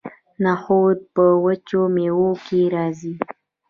نخود 0.45 0.97
په 1.15 1.25
وچو 1.43 1.81
میوو 1.95 2.31
کې 2.45 2.61
راځي. 2.73 3.13